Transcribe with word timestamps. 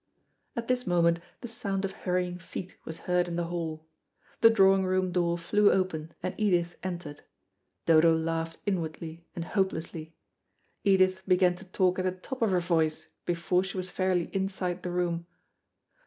At 0.55 0.67
this 0.67 0.87
moment 0.87 1.19
the 1.41 1.47
sound 1.47 1.85
of 1.85 1.91
hurrying 1.91 2.39
feet 2.39 2.75
was 2.85 2.97
heard 3.05 3.27
in 3.27 3.35
the 3.35 3.43
hall. 3.43 3.85
The 4.39 4.49
drawing 4.49 4.83
room 4.83 5.11
door 5.11 5.37
flew 5.37 5.71
open 5.71 6.11
and 6.23 6.33
Edith 6.39 6.75
entered. 6.81 7.21
Dodo 7.85 8.11
laughed 8.15 8.57
inwardly 8.65 9.27
and 9.35 9.45
hopelessly. 9.45 10.15
Edith 10.83 11.21
began 11.27 11.53
to 11.53 11.65
talk 11.65 11.99
at 11.99 12.05
the 12.05 12.13
top 12.13 12.41
of 12.41 12.49
her 12.49 12.59
voice, 12.59 13.09
before, 13.27 13.63
she 13.63 13.77
was 13.77 13.91
fairly 13.91 14.31
inside 14.35 14.81
the 14.81 14.89
room. 14.89 15.27